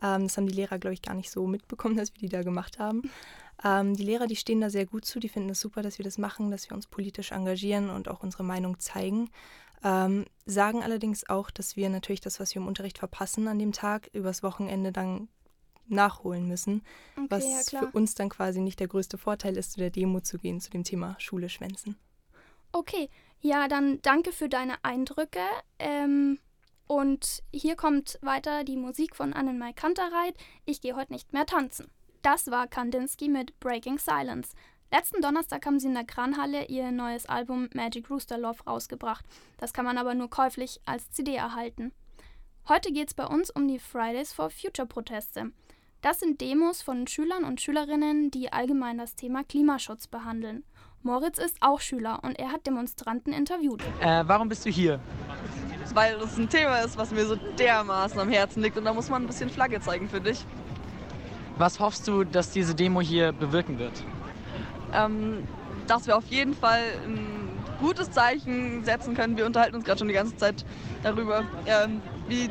Ähm, 0.00 0.24
das 0.24 0.36
haben 0.36 0.46
die 0.46 0.54
Lehrer, 0.54 0.78
glaube 0.78 0.94
ich, 0.94 1.02
gar 1.02 1.14
nicht 1.14 1.30
so 1.30 1.46
mitbekommen, 1.46 1.96
dass 1.98 2.14
wir 2.14 2.20
die 2.20 2.28
da 2.28 2.42
gemacht 2.42 2.78
haben. 2.78 3.10
Ähm, 3.64 3.94
die 3.94 4.04
Lehrer, 4.04 4.26
die 4.26 4.36
stehen 4.36 4.60
da 4.60 4.70
sehr 4.70 4.86
gut 4.86 5.04
zu, 5.04 5.18
die 5.18 5.28
finden 5.28 5.50
es 5.50 5.60
super, 5.60 5.82
dass 5.82 5.98
wir 5.98 6.04
das 6.04 6.18
machen, 6.18 6.50
dass 6.50 6.68
wir 6.70 6.76
uns 6.76 6.86
politisch 6.86 7.32
engagieren 7.32 7.90
und 7.90 8.08
auch 8.08 8.22
unsere 8.22 8.44
Meinung 8.44 8.78
zeigen. 8.78 9.30
Ähm, 9.84 10.24
sagen 10.46 10.82
allerdings 10.82 11.28
auch, 11.28 11.50
dass 11.50 11.76
wir 11.76 11.90
natürlich 11.90 12.22
das, 12.22 12.40
was 12.40 12.54
wir 12.54 12.62
im 12.62 12.68
Unterricht 12.68 12.98
verpassen 12.98 13.46
an 13.48 13.58
dem 13.58 13.72
Tag, 13.72 14.08
übers 14.14 14.42
Wochenende 14.42 14.92
dann 14.92 15.28
nachholen 15.86 16.48
müssen, 16.48 16.82
Okay, 17.16 17.26
was 17.28 17.70
ja 17.70 17.80
für 17.80 17.90
uns 17.90 18.14
dann 18.14 18.30
quasi 18.30 18.60
nicht 18.60 18.80
der 18.80 18.88
größte 18.88 19.18
Vorteil 19.18 19.58
ist, 19.58 19.72
zu 19.72 19.80
der 19.80 19.90
Demo 19.90 20.20
zu 20.20 20.38
gehen, 20.38 20.60
zu 20.60 20.70
dem 20.70 20.84
Thema 20.84 21.16
Schule 21.18 21.50
schwänzen. 21.50 21.96
Okay, 22.72 23.10
ja, 23.40 23.68
dann 23.68 24.00
danke 24.00 24.32
für 24.32 24.48
deine 24.48 24.82
Eindrücke. 24.82 25.44
Ähm, 25.78 26.38
und 26.86 27.42
hier 27.52 27.76
kommt 27.76 28.18
weiter 28.22 28.64
die 28.64 28.76
Musik 28.76 29.14
von 29.14 29.34
Annenmai 29.34 29.74
Kantereit. 29.74 30.34
Ich 30.64 30.80
gehe 30.80 30.96
heute 30.96 31.12
nicht 31.12 31.32
mehr 31.34 31.44
tanzen. 31.44 31.90
Das 32.22 32.50
war 32.50 32.66
Kandinsky 32.66 33.28
mit 33.28 33.60
Breaking 33.60 33.98
Silence. 33.98 34.54
Letzten 34.96 35.20
Donnerstag 35.20 35.66
haben 35.66 35.80
sie 35.80 35.88
in 35.88 35.94
der 35.94 36.04
Kranhalle 36.04 36.66
ihr 36.66 36.92
neues 36.92 37.26
Album 37.26 37.68
Magic 37.74 38.08
Rooster 38.10 38.38
Love 38.38 38.62
rausgebracht. 38.64 39.24
Das 39.58 39.72
kann 39.72 39.84
man 39.84 39.98
aber 39.98 40.14
nur 40.14 40.30
käuflich 40.30 40.80
als 40.86 41.10
CD 41.10 41.34
erhalten. 41.34 41.90
Heute 42.68 42.92
geht 42.92 43.08
es 43.08 43.14
bei 43.14 43.26
uns 43.26 43.50
um 43.50 43.66
die 43.66 43.80
Fridays 43.80 44.32
for 44.32 44.50
Future 44.50 44.86
Proteste. 44.86 45.50
Das 46.00 46.20
sind 46.20 46.40
Demos 46.40 46.80
von 46.80 47.08
Schülern 47.08 47.42
und 47.42 47.60
Schülerinnen, 47.60 48.30
die 48.30 48.52
allgemein 48.52 48.96
das 48.96 49.16
Thema 49.16 49.42
Klimaschutz 49.42 50.06
behandeln. 50.06 50.62
Moritz 51.02 51.38
ist 51.38 51.56
auch 51.58 51.80
Schüler 51.80 52.20
und 52.22 52.38
er 52.38 52.52
hat 52.52 52.64
Demonstranten 52.64 53.32
interviewt. 53.32 53.82
Äh, 54.00 54.22
warum 54.28 54.48
bist 54.48 54.64
du 54.64 54.70
hier? 54.70 55.00
weil 55.92 56.16
das 56.18 56.38
ein 56.38 56.48
Thema 56.48 56.78
ist, 56.78 56.96
was 56.96 57.10
mir 57.10 57.26
so 57.26 57.34
dermaßen 57.34 58.20
am 58.20 58.28
Herzen 58.28 58.62
liegt 58.62 58.78
und 58.78 58.84
da 58.84 58.94
muss 58.94 59.10
man 59.10 59.24
ein 59.24 59.26
bisschen 59.26 59.50
Flagge 59.50 59.80
zeigen, 59.80 60.08
finde 60.08 60.30
ich. 60.30 60.46
Was 61.58 61.80
hoffst 61.80 62.06
du, 62.06 62.22
dass 62.22 62.52
diese 62.52 62.76
Demo 62.76 63.00
hier 63.00 63.32
bewirken 63.32 63.80
wird? 63.80 64.04
Ähm, 64.94 65.46
dass 65.86 66.06
wir 66.06 66.16
auf 66.16 66.26
jeden 66.28 66.54
Fall 66.54 66.80
ein 67.04 67.50
gutes 67.80 68.10
Zeichen 68.10 68.84
setzen 68.84 69.14
können. 69.14 69.36
Wir 69.36 69.46
unterhalten 69.46 69.76
uns 69.76 69.84
gerade 69.84 69.98
schon 69.98 70.08
die 70.08 70.14
ganze 70.14 70.36
Zeit 70.36 70.64
darüber, 71.02 71.44
ähm, 71.66 72.00
wie 72.28 72.50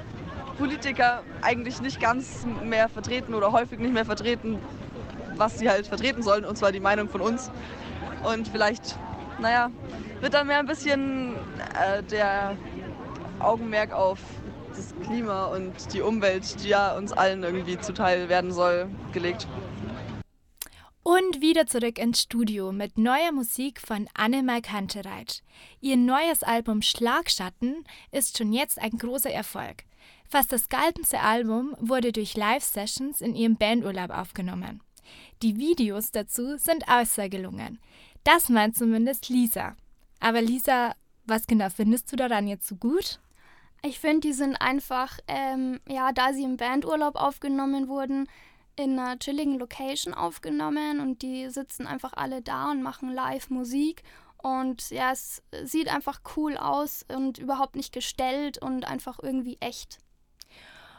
Politiker 0.57 1.23
eigentlich 1.41 1.81
nicht 1.81 1.99
ganz 1.99 2.45
mehr 2.63 2.89
vertreten 2.89 3.33
oder 3.33 3.51
häufig 3.51 3.79
nicht 3.79 3.93
mehr 3.93 4.05
vertreten, 4.05 4.59
was 5.35 5.57
sie 5.57 5.69
halt 5.69 5.87
vertreten 5.87 6.21
sollen, 6.21 6.45
und 6.45 6.57
zwar 6.57 6.71
die 6.71 6.79
Meinung 6.79 7.09
von 7.09 7.21
uns. 7.21 7.49
Und 8.23 8.47
vielleicht, 8.47 8.97
naja, 9.39 9.71
wird 10.21 10.33
dann 10.33 10.47
mehr 10.47 10.59
ein 10.59 10.67
bisschen 10.67 11.35
äh, 11.35 12.03
der 12.03 12.55
Augenmerk 13.39 13.91
auf 13.93 14.19
das 14.75 14.93
Klima 15.05 15.45
und 15.45 15.73
die 15.93 16.01
Umwelt, 16.01 16.63
die 16.63 16.69
ja 16.69 16.95
uns 16.95 17.11
allen 17.11 17.43
irgendwie 17.43 17.79
zuteil 17.79 18.29
werden 18.29 18.51
soll, 18.51 18.87
gelegt. 19.11 19.47
Und 21.03 21.41
wieder 21.41 21.67
zurück 21.67 21.99
ins 21.99 22.21
Studio 22.21 22.71
mit 22.71 22.97
neuer 22.97 23.33
Musik 23.33 23.81
von 23.81 24.07
Annemai 24.13 24.61
Kantereit. 24.61 25.43
Ihr 25.81 25.97
neues 25.97 26.43
Album 26.43 26.81
Schlagschatten 26.81 27.83
ist 28.13 28.37
schon 28.37 28.53
jetzt 28.53 28.79
ein 28.79 28.91
großer 28.91 29.29
Erfolg. 29.29 29.83
Fast 30.29 30.53
das 30.53 30.69
ganze 30.69 31.19
Album 31.19 31.75
wurde 31.77 32.13
durch 32.13 32.37
Live-Sessions 32.37 33.19
in 33.19 33.35
ihrem 33.35 33.57
Bandurlaub 33.57 34.11
aufgenommen. 34.11 34.79
Die 35.41 35.57
Videos 35.57 36.11
dazu 36.11 36.57
sind 36.57 36.87
außer 36.87 37.27
gelungen. 37.27 37.79
Das 38.23 38.47
meint 38.47 38.77
zumindest 38.77 39.27
Lisa. 39.27 39.75
Aber 40.21 40.41
Lisa, 40.41 40.95
was 41.25 41.47
genau 41.47 41.69
findest 41.69 42.13
du 42.13 42.15
daran 42.15 42.47
jetzt 42.47 42.65
so 42.65 42.77
gut? 42.77 43.19
Ich 43.81 43.99
finde, 43.99 44.21
die 44.21 44.33
sind 44.33 44.55
einfach, 44.55 45.19
ähm, 45.27 45.81
ja, 45.85 46.13
da 46.13 46.31
sie 46.31 46.45
im 46.45 46.55
Bandurlaub 46.55 47.17
aufgenommen 47.17 47.89
wurden, 47.89 48.29
in 48.75 48.97
einer 48.97 49.19
chilligen 49.19 49.59
Location 49.59 50.13
aufgenommen 50.13 50.99
und 50.99 51.21
die 51.21 51.49
sitzen 51.49 51.87
einfach 51.87 52.13
alle 52.13 52.41
da 52.41 52.71
und 52.71 52.81
machen 52.81 53.13
live 53.13 53.49
Musik. 53.49 54.03
Und 54.37 54.89
ja, 54.89 55.11
es 55.11 55.41
sieht 55.63 55.87
einfach 55.87 56.21
cool 56.35 56.57
aus 56.57 57.05
und 57.15 57.37
überhaupt 57.37 57.75
nicht 57.75 57.93
gestellt 57.93 58.57
und 58.57 58.85
einfach 58.85 59.19
irgendwie 59.21 59.57
echt. 59.61 59.99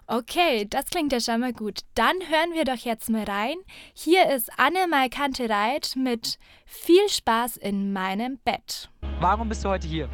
Okay, 0.07 0.67
das 0.69 0.87
klingt 0.87 1.13
ja 1.13 1.21
schon 1.21 1.41
mal 1.41 1.55
gut. 1.55 1.81
Dann 1.95 2.15
hören 2.29 2.53
wir 2.53 2.65
doch 2.65 2.77
jetzt 2.77 3.09
mal 3.09 3.25
rein. 3.25 3.57
Hier 3.95 4.31
ist 4.31 4.51
Annemai 4.59 5.09
Kantereit 5.09 5.95
mit 5.97 6.39
Viel 6.67 7.09
Spaß 7.09 7.57
in 7.57 7.93
meinem 7.93 8.39
Bett. 8.45 8.91
Warum 9.21 9.49
bist 9.49 9.65
du 9.65 9.71
heute 9.71 9.89
hier? 9.89 10.11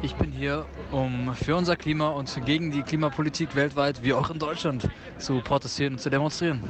Ich 0.00 0.14
bin 0.14 0.32
hier, 0.32 0.66
um 0.92 1.34
für 1.34 1.56
unser 1.56 1.76
Klima 1.76 2.08
und 2.08 2.44
gegen 2.44 2.70
die 2.70 2.82
Klimapolitik 2.82 3.54
weltweit, 3.54 4.02
wie 4.02 4.12
auch 4.12 4.30
in 4.30 4.38
Deutschland, 4.38 4.88
zu 5.18 5.40
protestieren 5.40 5.94
und 5.94 5.98
zu 5.98 6.10
demonstrieren. 6.10 6.62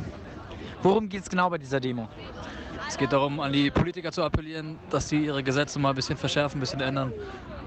Worum 0.82 1.08
geht 1.08 1.22
es 1.22 1.30
genau 1.30 1.50
bei 1.50 1.58
dieser 1.58 1.80
Demo? 1.80 2.08
Es 2.88 2.96
geht 2.96 3.12
darum, 3.12 3.40
an 3.40 3.52
die 3.52 3.70
Politiker 3.70 4.10
zu 4.12 4.22
appellieren, 4.22 4.78
dass 4.90 5.08
sie 5.08 5.24
ihre 5.24 5.42
Gesetze 5.42 5.78
mal 5.78 5.90
ein 5.90 5.94
bisschen 5.94 6.16
verschärfen, 6.16 6.58
ein 6.58 6.60
bisschen 6.60 6.80
ändern, 6.80 7.12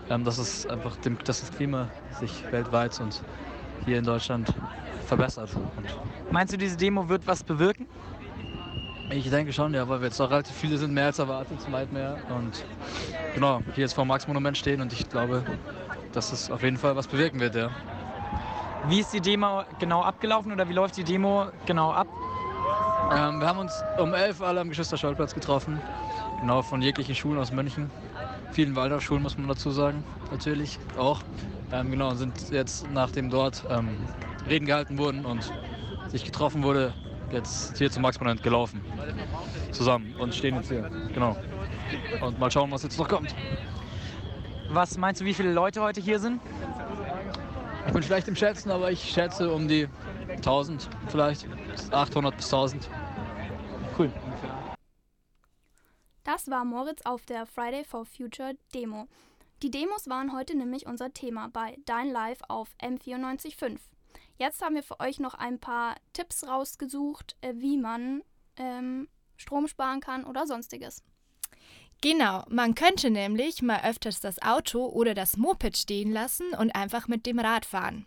ähm, 0.09 0.23
dass 0.23 0.37
es 0.37 0.65
einfach 0.67 0.95
dem, 0.97 1.17
dass 1.23 1.41
das 1.41 1.51
Klima 1.51 1.89
sich 2.19 2.43
weltweit 2.51 2.99
und 2.99 3.23
hier 3.85 3.97
in 3.97 4.03
Deutschland 4.03 4.53
verbessert. 5.05 5.49
Und 5.55 5.85
Meinst 6.31 6.53
du, 6.53 6.57
diese 6.57 6.77
Demo 6.77 7.07
wird 7.07 7.25
was 7.25 7.43
bewirken? 7.43 7.87
ich 9.11 9.29
denke 9.29 9.53
schon, 9.53 9.73
ja, 9.73 9.87
weil 9.87 9.99
wir 9.99 10.07
jetzt 10.07 10.19
auch 10.19 10.29
relativ 10.29 10.55
viele 10.55 10.77
sind, 10.77 10.93
mehr 10.93 11.05
als 11.07 11.19
erwartet, 11.19 11.59
weit 11.71 11.91
mehr. 11.91 12.17
Und 12.29 12.65
genau, 13.33 13.61
hier 13.75 13.83
jetzt 13.83 13.93
vor 13.93 14.05
dem 14.05 14.09
Max-Monument 14.09 14.57
stehen 14.57 14.81
und 14.81 14.91
ich 14.93 15.07
glaube, 15.09 15.43
dass 16.13 16.31
es 16.31 16.49
auf 16.49 16.63
jeden 16.63 16.77
Fall 16.77 16.95
was 16.95 17.07
bewirken 17.07 17.39
wird, 17.39 17.55
ja. 17.55 17.69
Wie 18.87 18.99
ist 18.99 19.13
die 19.13 19.21
Demo 19.21 19.63
genau 19.79 20.01
abgelaufen 20.01 20.51
oder 20.51 20.67
wie 20.67 20.73
läuft 20.73 20.97
die 20.97 21.03
Demo 21.03 21.47
genau 21.65 21.91
ab? 21.91 22.07
Ähm, 23.11 23.39
wir 23.39 23.47
haben 23.47 23.59
uns 23.59 23.83
um 23.97 24.13
11 24.13 24.41
alle 24.41 24.61
am 24.61 24.69
Geschwister-Scholl-Platz 24.69 25.33
getroffen. 25.33 25.81
Genau, 26.39 26.61
von 26.61 26.81
jeglichen 26.81 27.15
Schulen 27.15 27.39
aus 27.39 27.51
München. 27.51 27.89
Vielen 28.51 28.75
Waldorfschulen 28.75 29.23
muss 29.23 29.37
man 29.37 29.47
dazu 29.47 29.71
sagen, 29.71 30.03
natürlich 30.31 30.79
auch. 30.97 31.21
Ähm, 31.71 31.91
genau, 31.91 32.13
sind 32.15 32.51
jetzt, 32.51 32.85
nachdem 32.91 33.29
dort 33.29 33.63
ähm, 33.69 33.97
Reden 34.47 34.65
gehalten 34.65 34.97
wurden 34.97 35.25
und 35.25 35.51
sich 36.09 36.25
getroffen 36.25 36.63
wurde, 36.63 36.93
jetzt 37.31 37.77
hier 37.77 37.89
zum 37.89 38.03
Max-Monument 38.03 38.43
gelaufen. 38.43 38.81
Zusammen 39.71 40.13
und 40.19 40.35
stehen 40.35 40.55
jetzt 40.55 40.69
hier. 40.69 40.89
Genau. 41.13 41.35
Und 42.21 42.39
mal 42.39 42.51
schauen, 42.51 42.71
was 42.71 42.83
jetzt 42.83 42.99
noch 42.99 43.07
kommt. 43.07 43.33
Was 44.73 44.97
meinst 44.97 45.21
du, 45.21 45.25
wie 45.25 45.35
viele 45.35 45.53
Leute 45.53 45.81
heute 45.81 46.01
hier 46.01 46.19
sind? 46.19 46.41
Ich 47.85 47.93
bin 47.93 48.01
schlecht 48.01 48.27
im 48.27 48.35
Schätzen, 48.35 48.71
aber 48.71 48.91
ich 48.91 49.03
schätze 49.03 49.53
um 49.53 49.67
die 49.67 49.87
1000 50.29 50.89
vielleicht. 51.09 51.45
800 51.91 52.35
bis 52.35 52.45
1000. 52.45 52.89
Cool. 53.99 54.11
Das 56.23 56.49
war 56.49 56.65
Moritz 56.65 57.03
auf 57.05 57.23
der 57.27 57.45
Friday 57.45 57.83
for 57.83 58.03
Future 58.03 58.55
Demo. 58.73 59.07
Die 59.61 59.69
Demos 59.69 60.09
waren 60.09 60.33
heute 60.33 60.57
nämlich 60.57 60.87
unser 60.87 61.13
Thema 61.13 61.49
bei 61.49 61.77
Dein 61.85 62.09
Live 62.09 62.39
auf 62.47 62.69
M945. 62.81 63.77
Jetzt 64.39 64.63
haben 64.63 64.73
wir 64.73 64.83
für 64.83 64.99
euch 64.99 65.19
noch 65.19 65.35
ein 65.35 65.59
paar 65.59 65.97
Tipps 66.13 66.47
rausgesucht, 66.47 67.35
äh, 67.41 67.53
wie 67.57 67.77
man 67.77 68.23
ähm, 68.57 69.07
Strom 69.37 69.67
sparen 69.67 69.99
kann 69.99 70.23
oder 70.23 70.47
sonstiges. 70.47 71.03
Genau, 72.03 72.43
man 72.49 72.75
könnte 72.75 73.09
nämlich 73.09 73.61
mal 73.61 73.79
öfters 73.85 74.19
das 74.19 74.41
Auto 74.41 74.87
oder 74.87 75.13
das 75.13 75.37
Moped 75.37 75.77
stehen 75.77 76.11
lassen 76.11 76.53
und 76.53 76.75
einfach 76.75 77.07
mit 77.07 77.25
dem 77.25 77.39
Rad 77.39 77.65
fahren. 77.65 78.05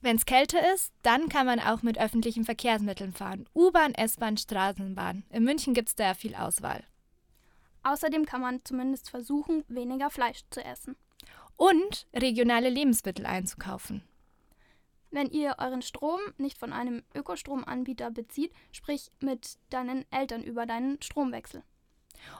Wenn 0.00 0.16
es 0.16 0.26
kälter 0.26 0.74
ist, 0.74 0.92
dann 1.04 1.28
kann 1.28 1.46
man 1.46 1.60
auch 1.60 1.82
mit 1.82 2.00
öffentlichen 2.00 2.44
Verkehrsmitteln 2.44 3.12
fahren. 3.12 3.48
U-Bahn, 3.54 3.94
S-Bahn, 3.94 4.38
Straßenbahn. 4.38 5.22
In 5.30 5.44
München 5.44 5.72
gibt 5.72 5.88
es 5.88 5.94
da 5.94 6.06
ja 6.06 6.14
viel 6.14 6.34
Auswahl. 6.34 6.82
Außerdem 7.84 8.26
kann 8.26 8.40
man 8.40 8.60
zumindest 8.64 9.08
versuchen, 9.08 9.62
weniger 9.68 10.10
Fleisch 10.10 10.40
zu 10.50 10.64
essen. 10.64 10.96
Und 11.56 12.08
regionale 12.12 12.70
Lebensmittel 12.70 13.24
einzukaufen. 13.24 14.02
Wenn 15.12 15.30
ihr 15.30 15.54
euren 15.58 15.82
Strom 15.82 16.18
nicht 16.38 16.58
von 16.58 16.72
einem 16.72 17.04
Ökostromanbieter 17.14 18.10
bezieht, 18.10 18.50
sprich 18.72 19.12
mit 19.20 19.58
deinen 19.70 20.06
Eltern 20.10 20.42
über 20.42 20.66
deinen 20.66 21.00
Stromwechsel. 21.00 21.62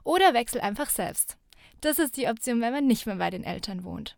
Oder 0.04 0.34
wechsel 0.34 0.60
einfach 0.60 0.90
selbst. 0.90 1.36
Das 1.80 1.98
ist 1.98 2.16
die 2.16 2.28
Option, 2.28 2.60
wenn 2.60 2.72
man 2.72 2.86
nicht 2.86 3.06
mehr 3.06 3.16
bei 3.16 3.30
den 3.30 3.44
Eltern 3.44 3.84
wohnt. 3.84 4.16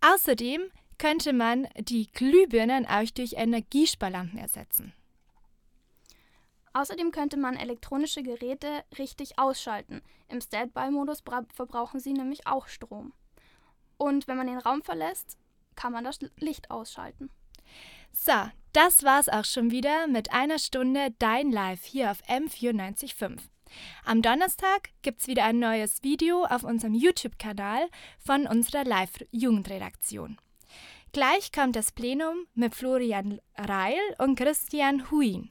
Außerdem 0.00 0.70
könnte 0.98 1.32
man 1.32 1.66
die 1.78 2.08
Glühbirnen 2.12 2.86
auch 2.86 3.08
durch 3.14 3.34
Energiesparlampen 3.34 4.38
ersetzen. 4.38 4.92
Außerdem 6.72 7.10
könnte 7.10 7.36
man 7.36 7.56
elektronische 7.56 8.22
Geräte 8.22 8.84
richtig 8.98 9.38
ausschalten. 9.38 10.02
Im 10.28 10.40
Standby-Modus 10.40 11.22
bra- 11.22 11.46
verbrauchen 11.52 11.98
sie 12.00 12.12
nämlich 12.12 12.46
auch 12.46 12.68
Strom. 12.68 13.12
Und 13.96 14.28
wenn 14.28 14.36
man 14.36 14.46
den 14.46 14.58
Raum 14.58 14.82
verlässt, 14.82 15.36
kann 15.74 15.92
man 15.92 16.04
das 16.04 16.20
Licht 16.36 16.70
ausschalten. 16.70 17.30
So, 18.12 18.32
das 18.72 19.02
war's 19.02 19.28
auch 19.28 19.44
schon 19.44 19.70
wieder 19.70 20.06
mit 20.06 20.32
einer 20.32 20.58
Stunde 20.58 21.14
Dein 21.18 21.50
Live 21.50 21.84
hier 21.84 22.10
auf 22.10 22.22
M945. 22.24 23.38
Am 24.04 24.22
Donnerstag 24.22 24.90
gibt's 25.02 25.26
wieder 25.26 25.44
ein 25.44 25.58
neues 25.58 26.02
Video 26.02 26.44
auf 26.44 26.64
unserem 26.64 26.94
YouTube-Kanal 26.94 27.88
von 28.18 28.46
unserer 28.46 28.84
Live-Jugendredaktion. 28.84 30.38
Gleich 31.12 31.50
kommt 31.52 31.76
das 31.76 31.92
Plenum 31.92 32.46
mit 32.54 32.74
Florian 32.74 33.40
Reil 33.56 34.00
und 34.18 34.36
Christian 34.36 35.10
Huin. 35.10 35.50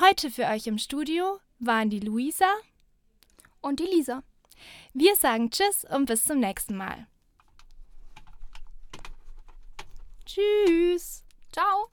Heute 0.00 0.30
für 0.30 0.44
euch 0.46 0.66
im 0.66 0.78
Studio 0.78 1.40
waren 1.58 1.90
die 1.90 2.00
Luisa 2.00 2.50
Und 3.60 3.80
die 3.80 3.84
Lisa. 3.84 4.22
Wir 4.92 5.16
sagen 5.16 5.50
Tschüss 5.50 5.84
und 5.84 6.06
bis 6.06 6.24
zum 6.24 6.40
nächsten 6.40 6.76
Mal. 6.76 7.06
Tschüss. 10.24 11.24
Ciao. 11.52 11.90